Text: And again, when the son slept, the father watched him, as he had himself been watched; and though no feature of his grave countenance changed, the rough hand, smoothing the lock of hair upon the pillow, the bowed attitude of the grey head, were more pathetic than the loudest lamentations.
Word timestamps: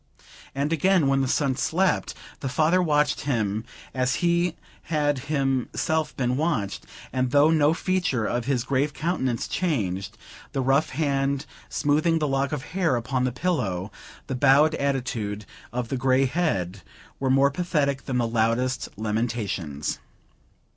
And 0.55 0.73
again, 0.73 1.05
when 1.07 1.21
the 1.21 1.27
son 1.27 1.55
slept, 1.55 2.15
the 2.39 2.49
father 2.49 2.81
watched 2.81 3.21
him, 3.21 3.63
as 3.93 4.15
he 4.25 4.55
had 4.85 5.19
himself 5.29 6.17
been 6.17 6.37
watched; 6.37 6.87
and 7.13 7.29
though 7.29 7.51
no 7.51 7.75
feature 7.75 8.25
of 8.25 8.45
his 8.45 8.63
grave 8.63 8.95
countenance 8.95 9.47
changed, 9.47 10.17
the 10.53 10.61
rough 10.61 10.89
hand, 10.89 11.45
smoothing 11.69 12.17
the 12.17 12.27
lock 12.27 12.51
of 12.51 12.63
hair 12.73 12.95
upon 12.95 13.25
the 13.25 13.31
pillow, 13.31 13.91
the 14.25 14.33
bowed 14.33 14.73
attitude 14.73 15.45
of 15.71 15.89
the 15.89 15.97
grey 15.97 16.25
head, 16.25 16.81
were 17.19 17.29
more 17.29 17.51
pathetic 17.51 18.07
than 18.07 18.17
the 18.17 18.27
loudest 18.27 18.89
lamentations. 18.97 19.99